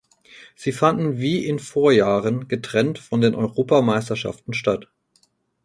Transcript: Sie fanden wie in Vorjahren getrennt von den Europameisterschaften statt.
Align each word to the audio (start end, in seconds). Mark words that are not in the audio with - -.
Sie 0.55 0.71
fanden 0.71 1.19
wie 1.19 1.45
in 1.45 1.59
Vorjahren 1.59 2.47
getrennt 2.47 2.97
von 2.97 3.21
den 3.21 3.35
Europameisterschaften 3.35 4.55
statt. 4.55 4.87